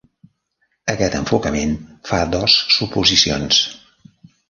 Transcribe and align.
Aquest 0.93 1.17
enfocament 1.19 1.77
fa 2.13 2.25
dos 2.35 2.59
suposicions. 2.79 3.65